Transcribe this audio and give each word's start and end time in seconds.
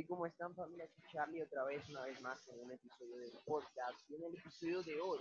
Hey, 0.00 0.06
¿cómo 0.08 0.24
están 0.24 0.54
familia? 0.54 0.86
Aquí 0.86 1.02
Charlie 1.12 1.42
otra 1.42 1.62
vez, 1.64 1.86
una 1.90 2.06
vez 2.06 2.18
más 2.22 2.48
en 2.48 2.58
un 2.58 2.72
episodio 2.72 3.18
del 3.18 3.36
podcast. 3.44 4.00
Y 4.08 4.14
en 4.14 4.24
el 4.24 4.34
episodio 4.34 4.82
de 4.82 4.98
hoy 4.98 5.20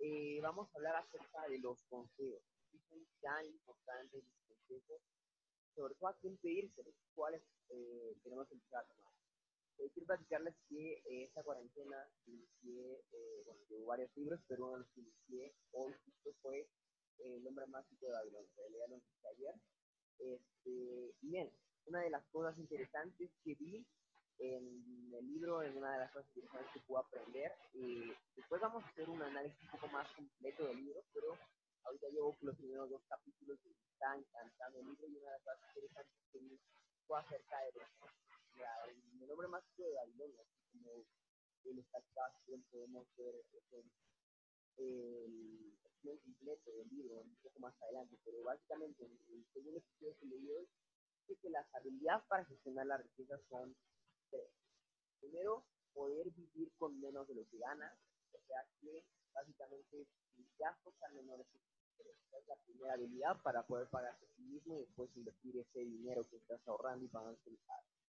eh, 0.00 0.38
vamos 0.42 0.68
a 0.68 0.76
hablar 0.76 0.96
acerca 0.96 1.48
de 1.48 1.58
los 1.60 1.82
consejos. 1.84 2.42
¿Qué 2.70 2.78
son 2.90 2.98
tan 3.22 3.46
importantes 3.46 4.22
los 4.22 4.36
consejos? 4.46 5.00
Sobre 5.74 5.94
todo 5.94 6.10
a 6.10 6.16
quién 6.20 6.36
pedírselos, 6.36 6.94
cuáles 7.14 7.40
eh, 7.70 8.14
tenemos 8.22 8.46
que 8.48 8.54
empezar 8.56 8.84
a 8.84 8.86
tomar. 8.86 9.12
Eh, 9.78 9.90
quiero 9.94 10.06
platicarles 10.08 10.56
que 10.68 10.92
eh, 10.92 11.24
esta 11.24 11.42
cuarentena 11.42 11.96
inicié, 12.26 13.00
eh, 13.12 13.42
bueno, 13.46 13.62
llevo 13.70 13.86
varios 13.86 14.14
libros, 14.14 14.40
pero 14.46 14.66
uno 14.66 14.72
de 14.74 14.78
los 14.80 14.90
que 14.90 15.00
inicié 15.00 15.54
hoy 15.72 15.94
justo 16.04 16.34
fue 16.42 16.68
El 17.16 17.46
hombre 17.46 17.66
más 17.68 17.88
rico 17.88 18.08
de 18.08 18.12
Babilonia. 18.12 18.50
En 18.50 18.56
realidad 18.58 18.88
lo 18.90 18.96
inicié 18.96 19.28
ayer. 19.30 19.54
Este, 20.18 21.14
bien, 21.22 21.50
una 21.86 22.00
de 22.00 22.10
las 22.10 22.26
cosas 22.26 22.58
interesantes 22.58 23.30
que 23.42 23.54
vi 23.54 23.86
en 24.42 25.14
el 25.14 25.26
libro, 25.26 25.62
en 25.62 25.76
una 25.76 25.92
de 25.94 25.98
las 26.00 26.12
cosas 26.12 26.28
interesantes 26.34 26.72
que 26.72 26.80
puedo 26.80 27.04
aprender, 27.04 27.52
y 27.74 28.12
después 28.34 28.60
vamos 28.60 28.84
a 28.84 28.88
hacer 28.88 29.08
un 29.08 29.22
análisis 29.22 29.62
un 29.62 29.70
poco 29.70 29.88
más 29.88 30.10
completo 30.12 30.66
del 30.66 30.78
libro, 30.78 31.04
pero 31.12 31.38
ahorita 31.84 32.08
llevo 32.08 32.36
los 32.40 32.56
primeros 32.56 32.90
dos 32.90 33.02
capítulos 33.08 33.58
que 33.62 33.70
me 33.70 33.76
están 33.92 34.18
encantando 34.18 34.80
el 34.80 34.86
libro 34.86 35.06
y 35.06 35.16
una 35.16 35.30
de 35.30 35.38
las 35.38 35.42
cosas 35.42 35.68
interesantes 35.76 36.18
que 36.32 36.38
vi 36.38 36.60
fue 37.06 37.20
acerca 37.20 37.58
de 37.60 37.72
el, 38.90 39.28
nombre 39.28 39.48
más 39.48 39.62
de 39.76 39.94
Babilonia, 39.94 40.44
como 40.72 40.90
el 41.64 41.78
estancado, 41.78 42.34
podemos 42.70 43.06
ver 43.16 43.34
el, 43.34 43.90
el, 44.78 45.78
el 46.04 46.20
completo 46.20 46.70
del 46.72 46.88
libro 46.88 47.20
un 47.20 47.36
poco 47.42 47.60
más 47.60 47.74
adelante, 47.82 48.18
pero 48.24 48.42
básicamente 48.42 49.04
en 49.04 49.12
el 49.66 49.76
episodio 49.76 50.16
que 50.18 50.26
leí 50.26 50.50
hoy, 50.50 50.68
es 51.28 51.38
que 51.38 51.50
las 51.50 51.66
habilidades 51.74 52.24
para 52.28 52.44
gestionar 52.44 52.86
la 52.86 52.96
riqueza 52.98 53.38
son. 53.48 53.74
Primero, 55.20 55.64
poder 55.92 56.30
vivir 56.30 56.72
con 56.78 57.00
menos 57.00 57.28
de 57.28 57.34
lo 57.34 57.46
que 57.48 57.58
ganas, 57.58 57.92
o 58.32 58.40
sea 58.46 58.64
que 58.80 59.04
básicamente 59.32 60.06
tus 60.34 60.46
gastos 60.58 60.94
sean 60.98 61.14
menores 61.16 61.46
que 61.52 62.38
es 62.38 62.48
la 62.48 62.56
primera 62.64 62.94
habilidad 62.94 63.40
para 63.42 63.62
poder 63.66 63.88
pagarse 63.88 64.24
a 64.24 64.34
sí 64.34 64.42
mismo 64.42 64.76
y 64.76 64.80
después 64.80 65.14
invertir 65.16 65.58
ese 65.58 65.80
dinero 65.80 66.22
que 66.28 66.36
estás 66.36 66.66
ahorrando 66.66 67.04
y 67.04 67.08
pagándote, 67.08 67.50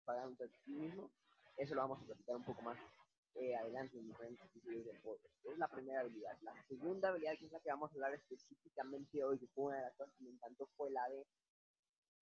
pagándote 0.06 0.45
a 0.45 0.48
ti 0.48 0.72
mismo. 0.72 1.11
Eso 1.58 1.75
lo 1.75 1.81
vamos 1.81 2.02
a 2.02 2.06
platicar 2.06 2.36
un 2.36 2.45
poco 2.45 2.61
más 2.61 2.80
eh, 3.36 3.55
adelante 3.55 3.98
en 3.98 4.08
diferentes 4.08 4.45
episodios 4.45 4.86
del 4.86 5.00
podcast. 5.02 5.33
Es 5.44 5.58
la 5.58 5.67
primera 5.67 6.02
habilidad. 6.02 6.38
La 6.42 6.53
segunda 6.67 7.09
habilidad, 7.09 7.38
que 7.38 7.45
es 7.45 7.52
la 7.52 7.59
que 7.59 7.70
vamos 7.70 7.92
a 7.92 7.94
hablar 7.95 8.14
específicamente 8.14 9.23
hoy, 9.23 9.39
que 9.39 9.48
fue 9.48 9.66
una 9.66 9.78
de 9.78 9.83
las 9.83 9.95
cosas 9.95 10.14
que 10.17 10.23
me 10.23 10.31
encantó, 10.31 10.67
fue 10.78 10.89
la 10.92 11.08
de 11.09 11.26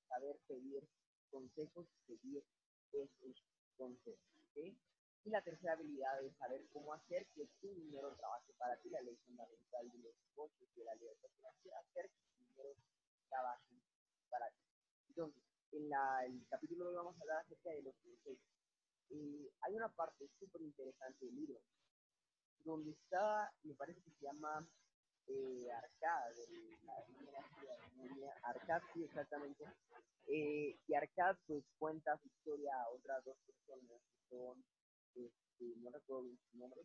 saber 0.09 0.37
pedir 0.47 0.83
consejos 1.29 1.87
seguir 2.05 2.43
esos 2.91 3.35
¿okay? 3.77 4.77
Y 5.23 5.29
la 5.29 5.43
tercera 5.43 5.73
habilidad 5.73 6.23
es 6.23 6.35
saber 6.37 6.65
cómo 6.73 6.93
hacer 6.93 7.27
que 7.35 7.47
tu 7.61 7.73
dinero 7.75 8.15
trabaje 8.15 8.53
para 8.57 8.75
ti. 8.77 8.89
La 8.89 9.01
ley 9.01 9.15
fundamental 9.25 9.91
de 9.91 9.99
los 9.99 10.15
negocios 10.29 10.69
y 10.75 10.79
de 10.79 10.85
la 10.85 10.95
libertad 10.95 11.29
financiera, 11.37 11.79
hacer 11.79 12.09
que 12.09 12.23
tu 12.23 12.43
dinero 12.45 12.75
trabaje 13.29 13.75
para 14.29 14.49
ti. 14.49 14.65
Entonces, 15.09 15.43
en 15.73 15.89
la, 15.89 16.25
el 16.25 16.45
capítulo 16.49 16.85
de 16.85 16.89
hoy 16.89 16.95
vamos 16.95 17.17
a 17.17 17.21
hablar 17.21 17.37
acerca 17.37 17.69
de 17.69 17.83
los 17.83 17.95
consejos. 17.97 18.39
Eh, 19.11 19.51
hay 19.61 19.75
una 19.75 19.89
parte 19.89 20.27
súper 20.39 20.61
interesante 20.61 21.25
del 21.25 21.35
libro, 21.35 21.61
donde 22.63 22.91
está, 22.91 23.51
me 23.63 23.75
parece 23.75 24.01
que 24.01 24.11
se 24.11 24.25
llama 24.25 24.67
eh, 25.27 25.71
Arcad, 25.71 26.33
Arcad, 28.43 28.81
sí, 28.93 29.03
exactamente. 29.03 29.65
Eh, 30.27 30.77
y 30.87 30.93
Arcad 30.93 31.35
pues 31.47 31.63
cuenta 31.77 32.17
su 32.17 32.27
historia 32.27 32.73
a 32.81 32.89
otras 32.89 33.23
dos 33.25 33.37
personas 33.45 34.01
que 34.13 34.29
son, 34.29 34.63
este, 35.15 35.75
no 35.81 35.89
recuerdo 35.91 36.23
bien 36.23 36.39
su 36.51 36.57
nombre, 36.57 36.81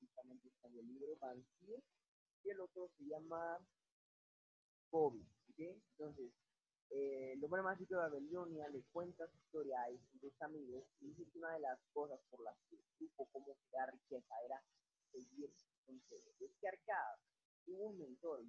justamente 0.00 0.48
está 0.48 0.68
en 0.68 0.78
el 0.78 0.86
libro, 0.86 1.16
Bansier, 1.20 1.82
y 2.44 2.50
el 2.50 2.60
otro 2.60 2.88
se 2.96 3.04
llama 3.04 3.58
¿okay? 4.90 5.82
Entonces, 5.98 6.32
eh, 6.90 7.32
el 7.32 7.44
hombre 7.44 7.62
más 7.62 7.78
rico 7.78 7.94
de 7.94 8.00
Babilonia 8.00 8.68
le 8.68 8.82
cuenta 8.92 9.26
su 9.26 9.36
historia 9.38 9.82
a 9.82 9.88
sus 9.88 10.20
dos 10.20 10.42
amigos 10.42 10.84
y 11.00 11.08
dice 11.08 11.24
que 11.30 11.38
una 11.38 11.52
de 11.54 11.60
las 11.60 11.78
cosas 11.92 12.20
por 12.30 12.40
las 12.42 12.56
que 12.70 12.76
supo 12.98 13.26
cómo 13.32 13.56
crear 13.68 13.92
riqueza 13.92 14.34
era 14.44 14.62
seguir 15.10 15.50
sus 15.54 15.72
consejos. 15.84 16.34
Es 16.40 16.50
que 16.60 16.68
Arcad 16.68 17.18
un 17.76 17.98
mentor, 17.98 18.40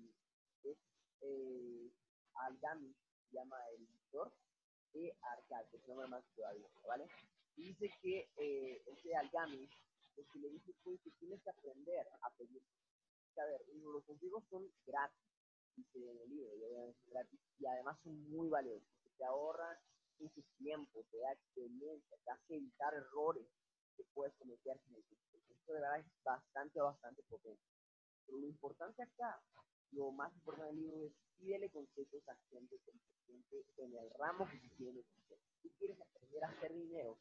es 0.63 0.77
eh, 1.21 1.91
Algami, 2.35 2.95
se 3.29 3.35
llama 3.35 3.57
el 3.75 3.87
mentor 3.87 4.31
de 4.93 5.15
Arcad, 5.21 5.69
que 5.69 5.77
es 5.77 5.87
nombre 5.87 6.07
más 6.07 6.23
todavía, 6.35 6.67
¿vale? 6.87 7.07
Y 7.55 7.73
dice 7.73 7.91
que 8.01 8.29
eh, 8.37 8.81
ese 8.85 9.15
Algami, 9.15 9.69
lo 10.15 10.23
que 10.31 10.39
le 10.39 10.49
dice 10.49 10.73
fue 10.83 10.97
que 10.99 11.11
tienes 11.11 11.41
que 11.43 11.49
aprender 11.49 12.07
a 12.21 12.29
pedir. 12.31 12.61
A 13.37 13.45
ver, 13.45 13.61
los 13.67 14.03
consejos 14.05 14.43
son 14.49 14.67
gratis, 14.85 15.27
dice 15.75 15.99
en 15.99 16.17
el 16.17 16.29
libro, 16.29 16.49
y 17.59 17.65
además 17.67 17.99
son 18.03 18.29
muy 18.29 18.49
valiosos, 18.49 18.87
porque 19.03 19.15
te 19.17 19.25
ahorran 19.25 19.77
mucho 20.19 20.41
tiempo, 20.57 21.03
te 21.11 21.17
da 21.19 21.33
experiencia, 21.33 22.17
te 22.23 22.31
hace 22.31 22.55
evitar 22.55 22.93
errores 22.95 23.45
que 23.95 24.03
puedes 24.13 24.33
cometer 24.35 24.79
en 24.89 24.95
el 24.95 25.03
futuro. 25.03 25.43
Esto 25.49 25.73
de 25.73 25.79
verdad 25.81 25.99
es 25.99 26.23
bastante, 26.23 26.81
bastante 26.81 27.21
potente. 27.23 27.76
Pero 28.27 28.39
lo 28.39 28.47
importante 28.47 29.01
acá, 29.01 29.41
lo 29.91 30.11
más 30.11 30.33
importante 30.35 30.75
del 30.75 30.81
libro 30.83 31.05
es 31.05 31.13
pídele 31.37 31.69
consejos 31.69 32.27
a 32.27 32.35
gente 32.49 32.77
competente 32.85 33.65
en 33.77 33.95
el 33.95 34.09
ramo 34.19 34.47
que 34.49 34.59
tú 34.59 34.75
quieres 34.75 35.05
hacer. 35.05 35.37
Si 35.61 35.69
quieres 35.79 35.99
aprender 36.01 36.43
a 36.43 36.49
hacer 36.49 36.73
dinero, 36.73 37.17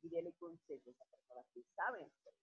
pídele 0.00 0.32
consejos 0.34 0.94
a 1.00 1.04
personas 1.06 1.46
que 1.52 1.62
saben 1.74 2.06
hacer. 2.06 2.34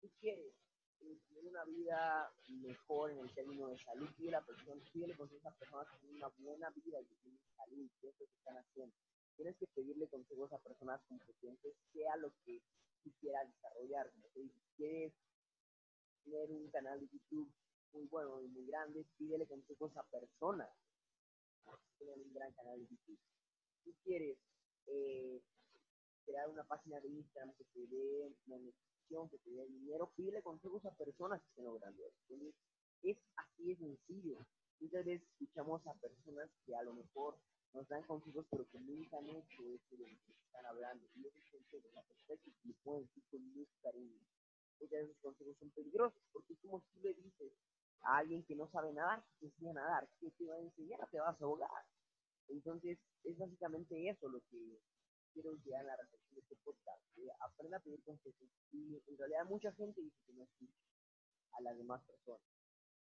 Si 0.00 0.08
quieres 0.20 0.52
eh, 1.00 1.18
tener 1.28 1.46
una 1.46 1.64
vida 1.64 2.32
mejor 2.48 3.12
en 3.12 3.18
el 3.20 3.34
término 3.34 3.68
de 3.68 3.78
salud, 3.78 4.08
pídele, 4.16 5.16
consejos 5.16 5.46
a 5.46 5.58
personas 5.58 5.88
que 5.88 5.98
tienen 5.98 6.16
una 6.16 6.28
buena 6.38 6.70
vida 6.70 7.00
y 7.00 7.06
que 7.06 7.14
tienen 7.22 7.40
salud, 7.56 7.90
que 8.00 8.08
es 8.08 8.20
lo 8.20 8.26
que 8.26 8.34
están 8.36 8.56
haciendo. 8.56 8.96
Tienes 9.36 9.56
que 9.56 9.66
pedirle 9.68 10.08
consejos 10.08 10.52
a 10.52 10.58
personas 10.58 11.00
competentes, 11.08 11.74
sea 11.92 12.16
lo 12.16 12.32
que 12.44 12.62
quieras 13.20 13.46
desarrollar. 13.48 14.10
Si 14.32 14.50
quieres 14.76 15.12
tener 16.24 16.50
un 16.50 16.70
canal 16.70 17.00
de 17.00 17.08
YouTube 17.08 17.52
muy 17.92 18.06
bueno 18.06 18.42
y 18.42 18.48
muy 18.48 18.66
grande, 18.66 19.04
pídele 19.16 19.46
consejos 19.46 19.96
a 19.96 20.02
personas 20.04 20.68
que 21.64 22.04
tienen 22.04 22.20
un 22.26 22.34
gran 22.34 22.52
canal 22.52 22.78
de 22.78 22.86
YouTube. 22.88 23.18
Si 23.84 23.92
quieres 24.04 24.36
eh, 24.86 25.40
crear 26.24 26.48
una 26.48 26.64
página 26.64 27.00
de 27.00 27.08
Instagram 27.08 27.54
que 27.56 27.64
te 27.64 27.86
dé 27.86 28.34
monetización, 28.46 29.28
que 29.30 29.38
te 29.38 29.50
dé 29.50 29.66
dinero, 29.66 30.10
pídele 30.16 30.42
consejos 30.42 30.84
a 30.86 30.90
personas 30.96 31.40
que 31.40 31.48
estén 31.48 31.64
logrando 31.64 32.02
eso. 32.04 32.54
Es 33.02 33.18
así 33.36 33.64
de 33.64 33.76
sencillo. 33.76 34.38
Muchas 34.80 35.04
veces 35.04 35.28
escuchamos 35.32 35.86
a 35.86 35.94
personas 35.94 36.50
que 36.66 36.74
a 36.74 36.82
lo 36.82 36.94
mejor 36.94 37.38
nos 37.74 37.86
dan 37.88 38.02
consejos, 38.04 38.46
pero 38.50 38.66
que 38.70 38.78
nunca 38.80 39.18
han 39.18 39.28
hecho 39.28 39.62
eso 39.62 39.96
de 39.96 40.08
lo 40.08 40.16
que 40.24 40.32
están 40.32 40.66
hablando. 40.66 41.06
Y 41.14 41.26
esos 41.26 41.44
consejos, 41.50 41.92
la 41.92 42.02
persona 42.02 42.40
que 42.42 42.50
le 42.64 42.74
pueden 42.82 43.06
decir 43.06 43.22
con 43.30 43.42
mucho 43.52 43.76
cariño 43.82 44.20
veces 44.78 45.04
esos 45.04 45.16
consejos 45.22 45.56
son 45.58 45.70
peligrosos, 45.70 46.22
porque 46.32 46.52
es 46.54 46.58
como 46.60 46.80
si 46.80 47.00
le 47.00 47.14
dices 47.14 47.52
a 48.02 48.18
alguien 48.18 48.44
que 48.44 48.54
no 48.54 48.68
sabe 48.68 48.92
nadar, 48.92 49.24
que 49.24 49.38
te 49.38 49.46
enseña 49.46 49.70
a 49.70 49.74
nadar, 49.74 50.08
¿qué 50.20 50.30
te 50.30 50.46
va 50.46 50.56
a 50.56 50.60
enseñar? 50.60 51.08
Te 51.10 51.20
vas 51.20 51.40
a 51.40 51.44
ahogar. 51.44 51.84
Entonces, 52.48 52.98
es 53.24 53.38
básicamente 53.38 54.08
eso 54.08 54.28
lo 54.28 54.40
que 54.50 54.78
quiero 55.32 55.52
llegar 55.64 55.80
a 55.80 55.84
la 55.84 55.96
reflexión 55.96 56.34
de 56.34 56.40
este 56.42 56.56
podcast. 56.56 57.02
Eh, 57.16 57.28
aprenda 57.40 57.78
a 57.78 57.80
pedir 57.80 58.02
consejos. 58.04 58.48
Y 58.72 59.02
en 59.06 59.18
realidad 59.18 59.44
mucha 59.46 59.72
gente 59.72 60.00
dice 60.00 60.16
que 60.26 60.32
no 60.34 60.44
escucha 60.44 60.78
a 61.52 61.62
las 61.62 61.76
demás 61.76 62.02
personas. 62.04 62.42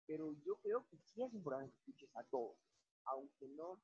Pero 0.06 0.34
yo 0.46 0.56
creo 0.57 0.86
que 0.90 0.97
sí 0.97 1.24
es 1.24 1.34
importante 1.34 1.72
que 1.72 1.78
escuches 1.78 2.16
a 2.16 2.24
todos, 2.25 2.57
aunque 3.06 3.47
no 3.50 3.81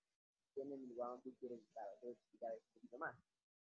estén 0.48 0.72
en 0.72 0.82
el 0.82 0.90
lugar 0.90 1.10
donde 1.10 1.24
tú 1.24 1.36
quieres 1.40 1.62
estar. 1.62 1.86
Voy 2.02 2.12
a 2.12 2.14
explicar 2.14 2.54
un 2.54 2.74
poquito 2.74 2.98
más. 2.98 3.16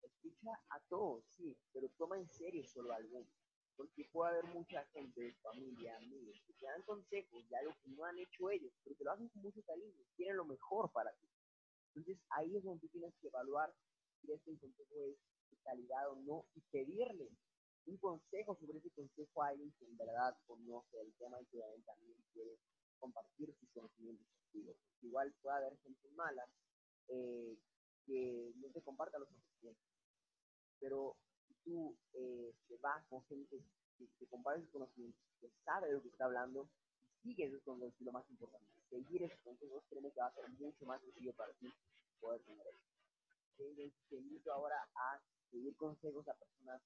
Escucha 0.01 0.51
a 0.69 0.79
todos, 0.89 1.23
sí, 1.29 1.55
pero 1.71 1.89
toma 1.97 2.17
en 2.17 2.27
serio 2.29 2.65
solo 2.65 2.91
a 2.91 2.95
algunos 2.95 3.27
porque 3.75 4.09
puede 4.11 4.31
haber 4.31 4.45
mucha 4.53 4.85
gente 4.93 5.33
familia, 5.41 5.97
amigos, 5.97 6.41
que 6.45 6.53
te 6.53 6.65
dan 6.65 6.81
consejos 6.83 7.49
de 7.49 7.57
algo 7.57 7.73
que 7.81 7.89
no 7.89 8.05
han 8.05 8.17
hecho 8.17 8.49
ellos, 8.49 8.71
pero 8.83 8.95
que 8.95 9.03
lo 9.03 9.11
hacen 9.11 9.29
con 9.29 9.41
mucho 9.41 9.61
cariño, 9.63 10.03
quieren 10.15 10.37
lo 10.37 10.45
mejor 10.45 10.91
para 10.91 11.11
ti. 11.13 11.27
Entonces 11.93 12.17
ahí 12.29 12.55
es 12.55 12.63
donde 12.63 12.87
tienes 12.89 13.13
que 13.19 13.27
evaluar 13.27 13.73
si 14.21 14.31
este 14.31 14.57
consejo 14.57 14.95
es 15.01 15.17
de 15.49 15.57
calidad 15.63 16.09
o 16.09 16.15
no 16.15 16.45
y 16.55 16.61
pedirle 16.71 17.29
un 17.85 17.97
consejo 17.97 18.55
sobre 18.55 18.77
ese 18.77 18.91
consejo 18.91 19.43
a 19.43 19.47
alguien 19.47 19.73
que 19.79 19.85
en 19.85 19.97
verdad 19.97 20.37
conoce 20.45 20.99
el 21.01 21.13
tema 21.17 21.41
y 21.41 21.45
que 21.45 21.59
también 21.85 22.15
quiere 22.33 22.57
compartir 22.99 23.53
sus 23.59 23.69
conocimientos 23.71 24.27
contigo. 24.29 24.75
Igual 25.01 25.33
puede 25.41 25.57
haber 25.57 25.77
gente 25.79 26.09
mala 26.11 26.45
eh, 27.07 27.57
que 28.05 28.53
no 28.55 28.69
te 28.69 28.81
comparta 28.81 29.17
los 29.17 29.27
conocimientos, 29.27 29.83
pero 30.79 31.15
tú 31.63 31.95
eh, 32.13 32.53
te 32.67 32.77
vas 32.77 33.03
con 33.07 33.23
gente 33.25 33.61
que, 33.97 34.07
que 34.19 34.27
comparte 34.27 34.61
sus 34.61 34.71
conocimientos, 34.71 35.21
que 35.39 35.49
sabe 35.63 35.87
de 35.87 35.93
lo 35.93 36.01
que 36.01 36.09
está 36.09 36.25
hablando, 36.25 36.67
y 37.01 37.29
sigue 37.29 37.45
esos 37.45 37.61
consejos, 37.63 37.93
lo 38.01 38.11
más 38.11 38.29
importante. 38.29 38.67
Seguir 38.89 39.23
esos 39.23 39.39
consejos, 39.39 39.83
créeme 39.89 40.11
que 40.11 40.19
va 40.19 40.27
a 40.27 40.33
ser 40.33 40.49
mucho 40.49 40.85
más 40.85 41.01
sencillo 41.01 41.33
para 41.33 41.53
ti 41.53 41.71
poder 42.19 42.41
tener 42.41 42.67
éxito. 42.67 44.07
te 44.09 44.15
invito 44.15 44.53
ahora 44.53 44.87
a 44.95 45.21
pedir 45.51 45.75
consejos 45.75 46.27
a 46.27 46.33
personas 46.33 46.81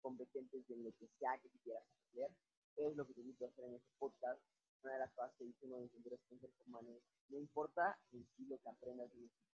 competentes 0.00 0.68
en 0.70 0.84
lo 0.84 0.92
que 0.92 1.08
sea 1.18 1.38
que 1.38 1.48
quieras 1.62 1.84
aprender. 1.84 2.30
Es 2.76 2.96
lo 2.96 3.06
que 3.06 3.14
te 3.14 3.20
invito 3.20 3.44
a 3.44 3.48
hacer 3.48 3.64
en 3.66 3.74
este 3.74 3.90
podcast. 3.98 4.40
Una 4.82 4.94
de 4.94 4.98
las 5.00 5.12
cosas 5.12 5.32
que 5.36 5.44
dice 5.44 5.66
uno 5.66 5.76
de 5.76 5.82
los 5.82 6.20
seres 6.28 6.50
humanos, 6.66 7.02
no 7.28 7.38
importa 7.38 7.98
en 8.12 8.26
sí 8.34 8.46
lo 8.46 8.56
que 8.58 8.68
aprendas 8.70 9.12
en 9.12 9.24
este 9.24 9.50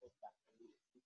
podcast, 0.00 0.36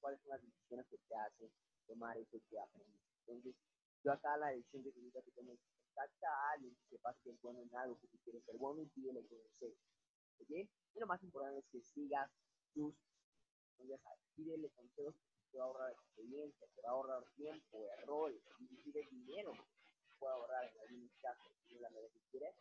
cuáles 0.01 0.21
son 0.21 0.31
las 0.31 0.43
decisiones 0.43 0.87
que 0.87 0.97
te 0.97 1.15
hacen 1.15 1.51
tomar 1.89 2.17
eso 2.17 2.39
que 2.49 2.61
aprendes. 2.61 3.03
Entonces, 3.27 3.57
yo 4.05 4.13
acá 4.13 4.37
la 4.37 4.49
decisión 4.49 4.85
que 4.85 4.93
te 4.93 5.01
invito 5.01 5.19
a 5.19 5.23
que 5.23 5.33
tomes 5.33 5.59
contacta 5.99 6.29
a 6.29 6.53
alguien 6.53 6.77
que 6.77 6.97
sepas 6.97 7.17
que 7.25 7.31
es 7.31 7.41
bueno 7.41 7.61
en 7.61 7.75
algo, 7.75 7.99
que 8.01 8.07
tú 8.09 8.19
quieres 8.23 8.45
ser 8.45 8.57
bueno 8.57 8.83
y 8.83 8.87
pídele 8.87 9.27
consejo. 9.27 9.75
¿Ok? 10.41 10.51
Y 10.51 11.01
lo 11.01 11.07
más 11.07 11.23
importante 11.23 11.59
es 11.59 11.67
que 11.73 11.81
sigas 11.81 12.31
tus, 12.73 12.95
ya 13.79 13.99
sabes, 13.99 14.21
pídele 14.37 14.71
consejos 14.71 15.15
que 15.17 15.51
te 15.51 15.59
va 15.59 15.65
a 15.65 15.67
ahorrar 15.67 15.93
experiencia, 15.93 16.69
te 16.75 16.83
va 16.83 16.91
a 16.91 16.93
ahorrar 16.93 17.25
tiempo, 17.35 17.89
errores, 17.99 18.41
inclusive 18.61 19.09
dinero 19.11 19.53
que 19.53 20.15
puede 20.19 20.35
ahorrar 20.35 20.65
en 20.65 20.81
algunos 20.81 21.13
casos, 21.21 21.53
si 21.67 21.75
no 21.75 21.81
la 21.81 21.91
que 21.91 22.21
quieres, 22.31 22.55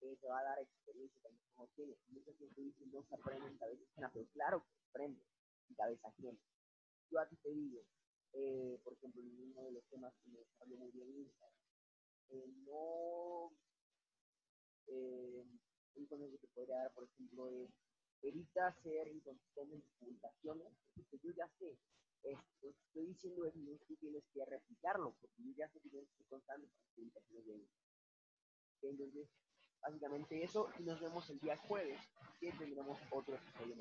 eh, 0.00 0.16
te 0.16 0.28
va 0.28 0.38
a 0.40 0.44
dar 0.44 0.58
experiencia 0.58 1.20
también 1.22 1.44
como 1.54 1.68
tienes. 1.68 1.98
Mucha 2.08 2.32
gente 2.34 2.60
dice 2.60 2.86
no 2.86 3.02
se 3.04 3.14
aprende 3.14 3.48
en 3.48 3.58
cabeza 3.58 3.84
ajena, 3.92 4.10
pero 4.12 4.26
claro 4.32 4.64
que 4.64 4.88
aprende 4.88 5.22
en 5.68 5.74
cabeza 5.74 6.08
ajena. 6.08 6.38
Yo 7.10 7.20
aquí 7.20 7.36
te 7.36 7.50
digo, 7.50 7.82
eh, 8.32 8.78
por 8.84 8.92
ejemplo, 8.94 9.22
en 9.22 9.52
uno 9.52 9.64
de 9.64 9.72
los 9.72 9.84
temas 9.88 10.14
que 10.22 10.30
me 10.30 10.38
desarrolló 10.38 10.76
muy 10.76 10.90
bien 10.92 11.08
Instagram, 11.08 11.54
eh, 12.30 12.46
no, 12.64 13.52
eh, 14.86 15.44
un 15.96 16.06
consejo 16.06 16.38
que 16.40 16.46
podría 16.48 16.76
dar, 16.76 16.92
por 16.92 17.04
ejemplo, 17.04 17.48
es 17.48 17.70
evita 18.22 18.72
ser 18.82 19.08
inconsistente 19.08 19.74
en 19.74 19.82
tus 19.82 19.92
publicaciones, 19.98 20.68
porque 20.94 21.18
yo 21.22 21.32
ya 21.32 21.48
sé, 21.58 21.76
esto, 22.22 22.68
estoy 22.68 23.06
diciendo 23.06 23.46
es 23.46 23.56
no 23.56 23.78
tú 23.88 23.96
tienes 23.96 24.22
que 24.32 24.44
replicarlo, 24.44 25.14
porque 25.20 25.42
yo 25.42 25.52
ya 25.56 25.68
sé 25.70 25.80
que 25.80 25.88
tienes 25.88 26.10
que 26.16 26.24
constante 26.24 26.68
con 26.68 26.94
publicaciones 26.94 27.46
de 27.46 28.88
Entonces, 28.90 29.28
básicamente 29.80 30.42
eso, 30.42 30.68
y 30.78 30.82
nos 30.82 31.00
vemos 31.00 31.28
el 31.30 31.38
día 31.40 31.56
jueves, 31.56 32.00
que 32.38 32.52
tendremos 32.52 32.98
otro 33.10 33.36
episodio. 33.36 33.76